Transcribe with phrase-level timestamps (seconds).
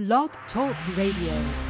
[0.00, 1.69] Blog Talk Radio.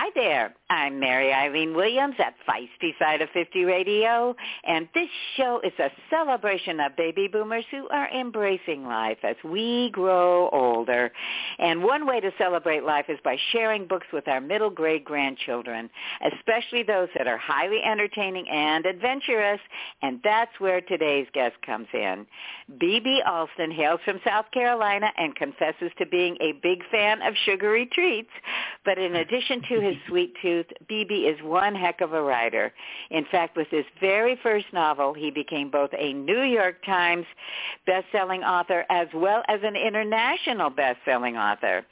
[0.00, 0.54] Hi there.
[0.70, 5.90] I'm Mary Eileen Williams at Feisty Side of 50 Radio, and this show is a
[6.08, 11.10] celebration of baby boomers who are embracing life as we grow older.
[11.58, 15.88] And one way to celebrate life is by sharing books with our middle grade grandchildren,
[16.32, 19.60] especially those that are highly entertaining and adventurous,
[20.02, 22.26] and that's where today's guest comes in.
[22.78, 23.22] B.B.
[23.26, 28.30] Alston hails from South Carolina and confesses to being a big fan of sugary treats,
[28.84, 31.26] but in addition to his sweet tooth, B.B.
[31.26, 32.72] is one heck of a writer.
[33.10, 37.26] In fact, with his very first novel, he became both a New York Times
[37.86, 41.84] best-selling author as well as an international best-selling author.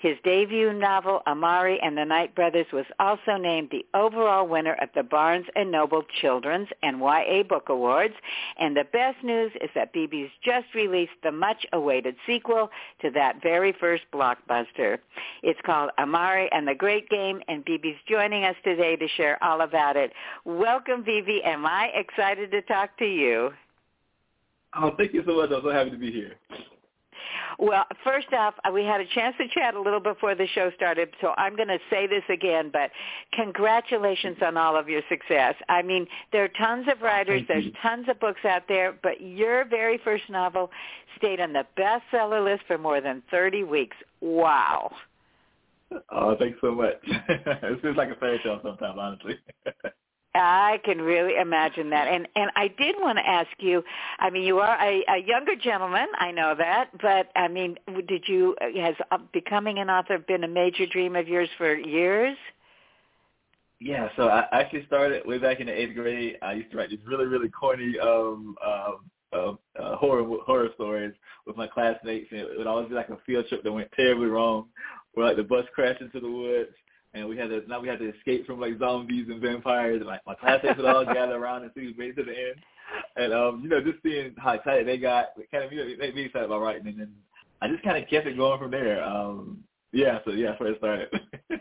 [0.00, 4.90] His debut novel, Amari and the Night Brothers, was also named the overall winner of
[4.94, 8.14] the Barnes & Noble Children's and YA Book Awards.
[8.58, 13.72] And the best news is that BB's just released the much-awaited sequel to that very
[13.72, 14.98] first blockbuster.
[15.42, 19.62] It's called Amari and the Great Game, and BB's joining us today to share all
[19.62, 20.12] about it.
[20.44, 21.44] Welcome, BB.
[21.44, 23.50] Am I excited to talk to you?
[24.76, 25.50] Oh, thank you so much.
[25.50, 26.34] I'm so happy to be here.
[27.58, 31.10] Well, first off, we had a chance to chat a little before the show started,
[31.20, 32.90] so I'm going to say this again, but
[33.32, 35.54] congratulations on all of your success.
[35.68, 39.64] I mean, there are tons of writers, there's tons of books out there, but your
[39.64, 40.70] very first novel
[41.16, 43.96] stayed on the bestseller list for more than 30 weeks.
[44.20, 44.90] Wow.
[46.10, 46.94] Oh, thanks so much.
[47.06, 49.38] it feels like a fairy tale sometimes, honestly.
[50.34, 52.08] I can really imagine that.
[52.08, 53.84] And and I did want to ask you,
[54.18, 57.76] I mean, you are a, a younger gentleman, I know that, but I mean,
[58.08, 62.36] did you, has uh, becoming an author been a major dream of yours for years?
[63.80, 66.38] yeah, so I actually started way back in the eighth grade.
[66.42, 71.12] I used to write these really, really corny um, um, uh, uh, horror horror stories
[71.46, 74.26] with my classmates, and it would always be like a field trip that went terribly
[74.26, 74.68] wrong,
[75.14, 76.70] where like the bus crashed into the woods,
[77.14, 80.06] and we had to now we had to escape from like zombies and vampires, and
[80.06, 82.56] like my classmates would all gather around and see who made it to the end,
[83.16, 85.90] and um, you know just seeing how excited they got, it kind of you know,
[85.90, 87.12] it made me excited about writing, and then
[87.62, 89.02] I just kind of kept it going from there.
[89.04, 91.08] Um, yeah, so yeah, that's where it started.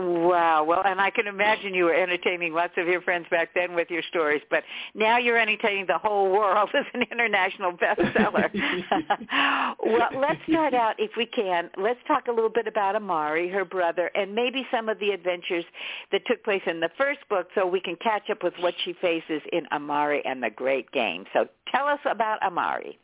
[0.00, 0.64] Wow.
[0.64, 3.90] Well, and I can imagine you were entertaining lots of your friends back then with
[3.90, 8.50] your stories, but now you're entertaining the whole world as an international bestseller.
[9.84, 11.70] well, let's start out, if we can.
[11.76, 15.64] Let's talk a little bit about Amari, her brother, and maybe some of the adventures
[16.12, 18.94] that took place in the first book so we can catch up with what she
[18.94, 21.24] faces in Amari and the Great Game.
[21.34, 22.98] So tell us about Amari.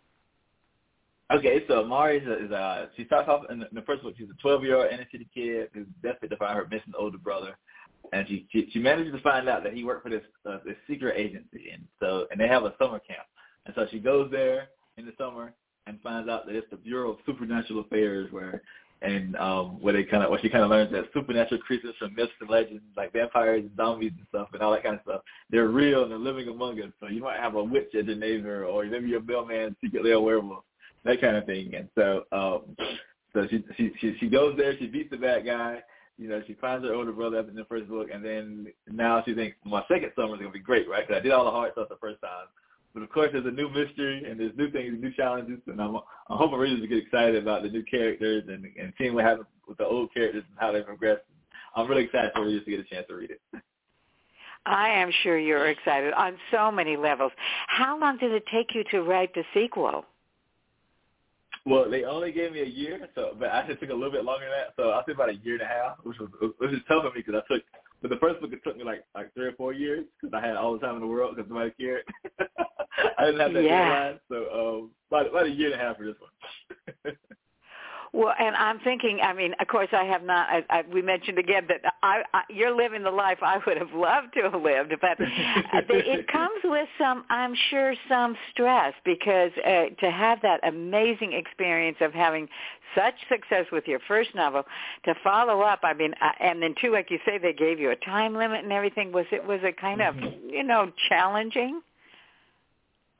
[1.32, 4.14] Okay, so Amari is, is a, she starts off in the, in the first book.
[4.16, 7.18] She's a 12 year old inner city kid who's desperate to find her missing older
[7.18, 7.56] brother,
[8.12, 10.76] and she she, she manages to find out that he worked for this uh, this
[10.88, 13.26] secret agency, and so and they have a summer camp,
[13.66, 15.52] and so she goes there in the summer
[15.88, 18.62] and finds out that it's the Bureau of Supernatural Affairs, where
[19.02, 22.14] and um where they kind of where she kind of learns that supernatural creatures from
[22.14, 25.20] myths and legends like vampires and zombies and stuff and all that kind of stuff
[25.50, 26.90] they're real and they're living among us.
[26.98, 30.20] So you might have a witch as your neighbor, or maybe your mailman secretly a
[30.20, 30.64] werewolf
[31.06, 31.74] that kind of thing.
[31.74, 32.76] And so, um,
[33.32, 34.76] so she, she she she goes there.
[34.78, 35.82] She beats the bad guy.
[36.18, 39.34] You know, she finds her older brother in the first book, and then now she
[39.34, 41.06] thinks my second summer is gonna be great, right?
[41.06, 42.46] Because I did all the hard stuff the first time.
[42.94, 45.96] But of course, there's a new mystery and there's new things, new challenges, and I'm
[45.96, 49.46] I'm hoping readers will get excited about the new characters and and seeing what happens
[49.68, 51.18] with the old characters and how they progress.
[51.74, 53.40] I'm really excited for readers to get a chance to read it.
[54.64, 57.32] I am sure you're excited on so many levels.
[57.68, 60.04] How long did it take you to write the sequel?
[61.66, 64.24] Well, they only gave me a year, so but I actually took a little bit
[64.24, 64.74] longer than that.
[64.76, 67.10] So I think about a year and a half, which was which is tough for
[67.10, 67.62] me because I took.
[68.00, 70.46] But the first book it took me like like three or four years because I
[70.46, 72.04] had all the time in the world because nobody cared.
[73.18, 73.78] I didn't have that Yeah.
[73.80, 76.30] deadline, so um, about about a year and a half for this one.
[78.16, 79.20] Well, and I'm thinking.
[79.22, 80.48] I mean, of course, I have not.
[80.48, 83.92] I, I, we mentioned again that I, I, you're living the life I would have
[83.92, 89.50] loved to have lived, but uh, it comes with some, I'm sure, some stress because
[89.62, 92.48] uh, to have that amazing experience of having
[92.94, 94.62] such success with your first novel,
[95.04, 95.80] to follow up.
[95.82, 98.64] I mean, uh, and then too, like you say, they gave you a time limit
[98.64, 99.12] and everything.
[99.12, 100.16] Was it was it kind of
[100.48, 101.82] you know challenging?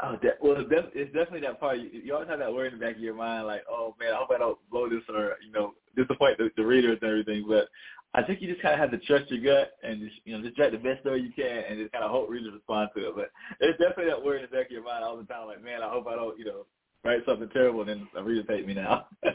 [0.02, 1.78] Oh, that, well, it's, def- it's definitely that part.
[1.78, 4.12] You, you always have that worry in the back of your mind, like, oh man,
[4.12, 7.46] I hope I don't blow this or you know disappoint the, the readers and everything.
[7.48, 7.68] But
[8.12, 10.44] I think you just kind of have to trust your gut and just you know
[10.46, 13.08] just write the best story you can and just kind of hope readers respond to
[13.08, 13.16] it.
[13.16, 15.64] But it's definitely that worry in the back of your mind all the time, like,
[15.64, 16.66] man, I hope I don't you know
[17.06, 19.06] write something terrible and then hate me now.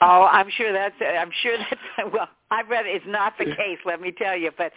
[0.00, 0.94] oh, I'm sure that's.
[1.00, 1.80] I'm sure that's.
[2.12, 3.78] Well, I've read it's not the case.
[3.84, 4.50] Let me tell you.
[4.56, 4.72] But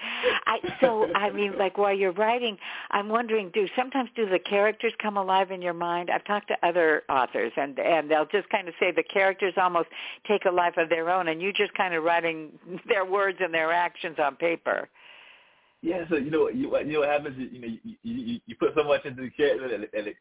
[0.45, 0.59] I.
[0.81, 2.57] So I mean, like while you're writing,
[2.91, 6.09] I'm wondering, do sometimes do the characters come alive in your mind?
[6.09, 9.89] I've talked to other authors, and and they'll just kind of say the characters almost
[10.27, 12.51] take a life of their own, and you just kind of writing
[12.87, 14.89] their words and their actions on paper.
[15.81, 17.37] Yeah, so you know you, you know what happens.
[17.37, 20.15] You know you, you you put so much into the character that, that it,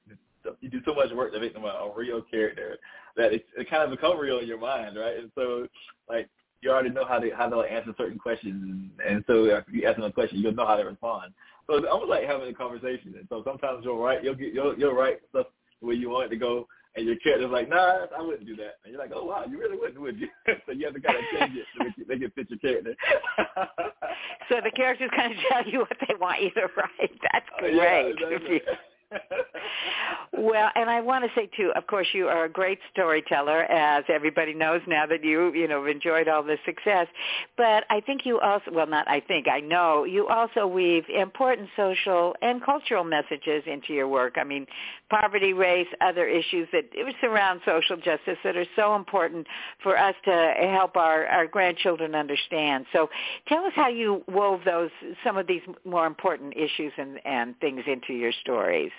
[0.60, 2.78] you do so much work to make them a, a real character
[3.16, 5.16] that it, it kind of become real in your mind, right?
[5.16, 5.66] And so
[6.08, 6.28] like
[6.62, 9.86] you already know how to how to like, answer certain questions, and, so if you
[9.86, 11.32] ask them a question, you'll know how to respond.
[11.66, 13.14] So it's almost like having a conversation.
[13.18, 15.46] And so sometimes you'll write, you'll get you'll you'll write stuff
[15.80, 16.66] where you want it to go,
[16.96, 18.78] and your character's like, nah, I wouldn't do that.
[18.84, 20.28] And you're like, oh wow, you really wouldn't, would you?
[20.66, 22.58] so you have to kind of change it to make it, make it fit your
[22.58, 22.94] character.
[24.48, 27.20] so the characters kind of tell you what they want you to write.
[27.32, 27.74] That's great.
[27.74, 28.60] Yeah, exactly
[30.38, 34.04] well, and I want to say too, of course, you are a great storyteller, as
[34.08, 37.06] everybody knows now that you, you know, have enjoyed all this success.
[37.56, 41.68] But I think you also, well, not I think, I know you also weave important
[41.76, 44.34] social and cultural messages into your work.
[44.36, 44.66] I mean,
[45.10, 46.84] poverty, race, other issues that
[47.20, 49.46] surround social justice that are so important
[49.82, 52.86] for us to help our, our grandchildren understand.
[52.92, 53.08] So,
[53.48, 54.90] tell us how you wove those
[55.24, 58.92] some of these more important issues and, and things into your stories.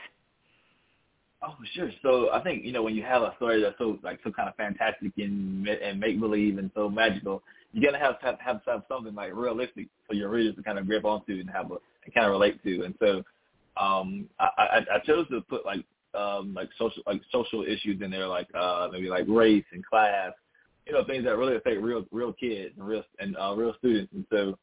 [1.43, 1.91] Oh, sure.
[2.01, 4.49] So I think you know when you have a story that's so like so kind
[4.49, 7.43] of fantastic and and make believe and so magical,
[7.73, 10.79] you're gonna have to have, have, have something like realistic for your readers to kind
[10.79, 11.75] of grip onto and have a
[12.05, 12.83] and kind of relate to.
[12.83, 13.23] And so
[13.79, 15.85] um, I, I, I chose to put like
[16.15, 20.31] um, like social like social issues in there, like uh, maybe like race and class,
[20.87, 24.11] you know, things that really affect real real kids and real and uh, real students.
[24.11, 24.57] And so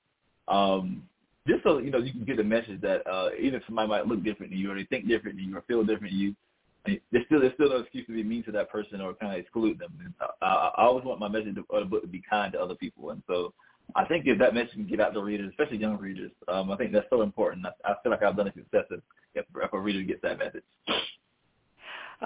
[0.53, 1.05] um,
[1.47, 4.25] just so you know, you can get the message that uh, even somebody might look
[4.25, 6.35] different than you or they think different than you or feel different than you
[6.84, 9.38] there's still there's still no excuse to be mean to that person or kind of
[9.38, 9.92] exclude them.
[10.04, 12.75] And I, I always want my message of the book to be kind to other
[12.75, 13.54] people, and so
[13.94, 16.76] I think if that message can get out to readers, especially young readers, um, I
[16.76, 17.66] think that's so important.
[17.66, 19.00] I, I feel like I've done a success if,
[19.34, 20.62] if a reader gets that message.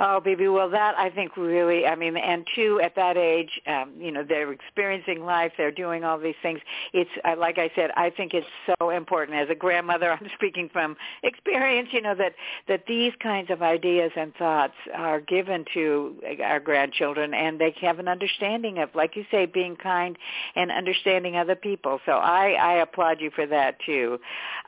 [0.01, 0.55] Oh, BB.
[0.55, 4.23] Well, that I think really, I mean, and two, at that age, um, you know,
[4.23, 5.51] they're experiencing life.
[5.57, 6.61] They're doing all these things.
[6.93, 8.47] It's, uh, like I said, I think it's
[8.79, 9.37] so important.
[9.37, 12.35] As a grandmother, I'm speaking from experience, you know, that,
[12.69, 16.15] that these kinds of ideas and thoughts are given to
[16.45, 20.17] our grandchildren and they have an understanding of, like you say, being kind
[20.55, 21.99] and understanding other people.
[22.07, 24.21] So I, I applaud you for that too.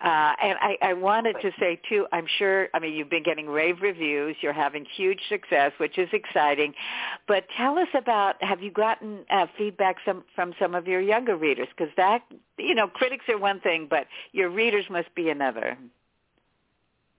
[0.03, 3.47] Uh, and I, I wanted to say too, I'm sure, I mean, you've been getting
[3.47, 4.35] rave reviews.
[4.41, 6.75] You're having huge huge success, which is exciting.
[7.27, 11.37] But tell us about have you gotten uh, feedback some, from some of your younger
[11.37, 11.69] readers?
[11.77, 12.23] Because that
[12.59, 15.77] you know critics are one thing, but your readers must be another.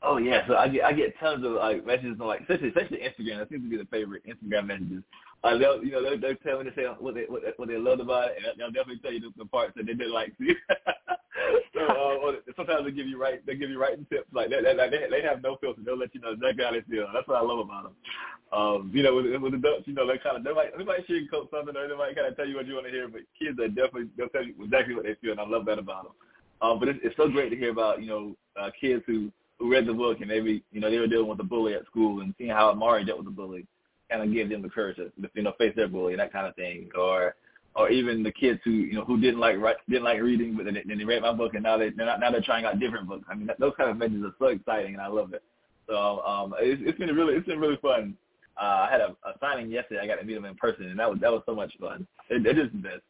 [0.04, 2.98] Oh yeah, so I get I get tons of like messages on like especially especially
[2.98, 3.40] Instagram.
[3.40, 5.04] That seems to be the favorite Instagram messages.
[5.44, 7.78] Uh, they'll you know they'll, they'll tell me to say what they what, what they
[7.78, 10.34] loved about it, and they'll definitely tell you the, the parts that they didn't like.
[11.74, 14.64] so uh, sometimes they give you right they give you writing tips like that.
[14.64, 15.82] They, they, they have no filter.
[15.84, 17.08] They'll let you know exactly how they feel.
[17.14, 17.96] That's what I love about them.
[18.52, 21.08] Um, you know, with, with adults, you know, they kind of they might they might
[21.08, 23.22] sugarcoat something or they might kind of tell you what you want to hear, but
[23.40, 26.04] kids are definitely they'll tell you exactly what they feel, and I love that about
[26.04, 26.14] them.
[26.62, 29.72] Um, but it's, it's so great to hear about you know uh, kids who who
[29.72, 32.22] read the book and maybe you know they were dealing with a bully at school
[32.22, 33.66] and seeing how Amari dealt with the bully,
[34.10, 36.48] kind of give them the courage to you know face their bully and that kind
[36.48, 37.36] of thing, or
[37.76, 39.58] or even the kids who you know who didn't like
[39.90, 42.06] didn't like reading, but then they, then they read my book and now they they're
[42.06, 43.24] not, now they're trying out different books.
[43.30, 45.44] I mean that, those kind of messages are so exciting and I love it.
[45.88, 48.18] So um, it's, it's been really it's been really fun.
[48.62, 50.02] Uh, I had a, a signing yesterday.
[50.02, 52.06] I got to meet them in person and that was that was so much fun.
[52.30, 53.02] It, it is the best.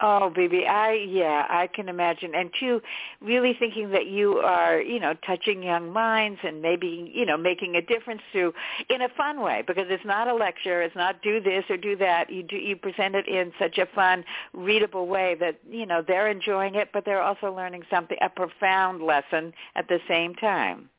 [0.00, 2.34] Oh, BB, I yeah, I can imagine.
[2.34, 2.82] And two,
[3.20, 7.76] really thinking that you are, you know, touching young minds and maybe, you know, making
[7.76, 8.52] a difference through
[8.90, 11.94] in a fun way because it's not a lecture, it's not do this or do
[11.96, 12.28] that.
[12.28, 16.28] You do you present it in such a fun, readable way that, you know, they're
[16.28, 20.90] enjoying it, but they're also learning something a profound lesson at the same time.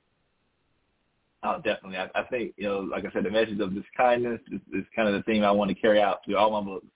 [1.43, 1.97] Oh, definitely.
[1.97, 4.85] I, I think, you know, like I said, the message of this kindness is, is
[4.95, 6.87] kind of the theme I want to carry out through all my books.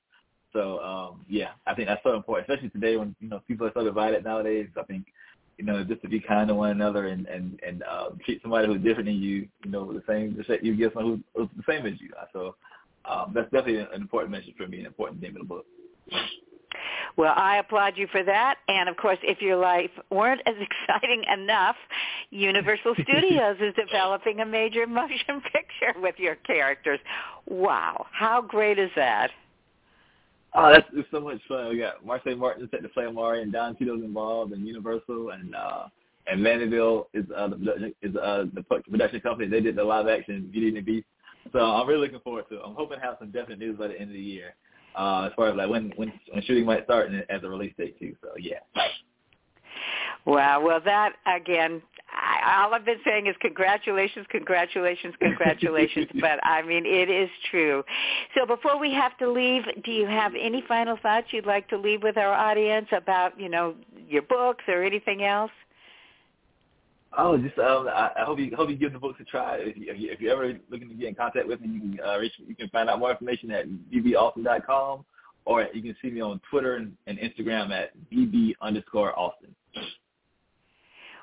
[0.53, 3.71] So um, yeah, I think that's so important, especially today when you know people are
[3.73, 4.67] so divided nowadays.
[4.77, 5.05] I think
[5.57, 8.67] you know just to be kind to one another and and and uh, treat somebody
[8.67, 11.71] who's different than you, you know, the same just you get someone who's, who's the
[11.71, 12.09] same as you.
[12.33, 12.55] So
[13.05, 15.65] um, that's definitely an important message for me, an important theme of the book.
[17.17, 18.59] Well, I applaud you for that.
[18.67, 20.55] And of course, if your life weren't as
[20.89, 21.75] exciting enough,
[22.29, 26.99] Universal Studios is developing a major motion picture with your characters.
[27.45, 29.31] Wow, how great is that?
[30.55, 31.69] Oh, that's it's so much fun.
[31.69, 35.53] We got Marsai Martin set to play Amari, and Don Cheadle's involved, and Universal, and
[35.53, 35.85] uh,
[36.27, 39.47] and Mandeville is uh, the is uh, the production company.
[39.47, 41.07] They did the live action Beauty and the Beast.
[41.53, 42.61] So I'm really looking forward to it.
[42.65, 44.55] I'm hoping to have some definite news by the end of the year.
[44.95, 47.73] Uh, as far as like when when when shooting might start and as a release
[47.77, 48.15] date too.
[48.21, 48.59] So yeah.
[50.25, 50.61] Wow.
[50.63, 51.81] Well, that again,
[52.19, 56.07] I, all I've been saying is congratulations, congratulations, congratulations.
[56.21, 57.83] but I mean, it is true.
[58.35, 61.77] So before we have to leave, do you have any final thoughts you'd like to
[61.77, 63.75] leave with our audience about, you know,
[64.07, 65.51] your books or anything else?
[67.17, 69.57] Oh, just um, I, I hope you hope you give the books a try.
[69.59, 72.17] If you, if you're ever looking to get in contact with me, you can uh,
[72.19, 72.33] reach.
[72.37, 75.05] You can find out more information at bbalston.com,
[75.45, 79.55] or you can see me on Twitter and, and Instagram at bb underscore alston.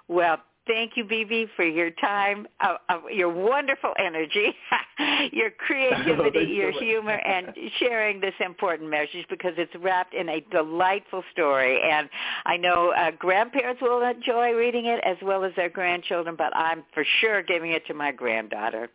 [0.09, 4.55] Well, thank you, BB, for your time, uh, uh, your wonderful energy,
[5.33, 10.41] your creativity, your so humor, and sharing this important message because it's wrapped in a
[10.51, 11.81] delightful story.
[11.83, 12.09] And
[12.45, 16.85] I know uh, grandparents will enjoy reading it as well as their grandchildren, but I'm
[16.95, 18.89] for sure giving it to my granddaughter.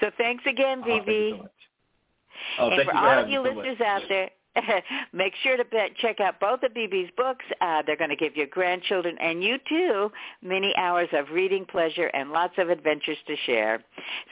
[0.00, 1.40] So thanks again, BB.
[2.58, 4.30] Oh, and for all of you listeners so out there,
[5.12, 5.64] make sure to
[6.00, 7.44] check out both of BB's books.
[7.60, 10.10] Uh, they're going to give your grandchildren and you too
[10.42, 13.82] many hours of reading pleasure and lots of adventures to share.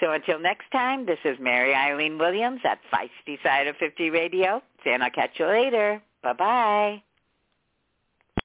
[0.00, 4.62] So until next time, this is Mary Eileen Williams at Feisty Side of 50 Radio,
[4.84, 6.02] and I'll catch you later.
[6.22, 7.02] Bye-bye.